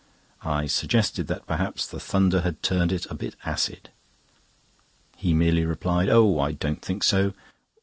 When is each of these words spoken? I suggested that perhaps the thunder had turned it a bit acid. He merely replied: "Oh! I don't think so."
I 0.41 0.65
suggested 0.65 1.27
that 1.27 1.45
perhaps 1.45 1.85
the 1.85 1.99
thunder 1.99 2.41
had 2.41 2.63
turned 2.63 2.91
it 2.91 3.05
a 3.11 3.13
bit 3.13 3.35
acid. 3.45 3.91
He 5.15 5.31
merely 5.31 5.63
replied: 5.63 6.09
"Oh! 6.09 6.39
I 6.39 6.53
don't 6.53 6.81
think 6.81 7.03
so." 7.03 7.33